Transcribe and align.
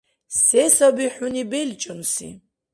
Се 0.45 0.63
саби 0.75 1.05
хӀуни 1.15 1.43
белчӀунси? 1.51 2.29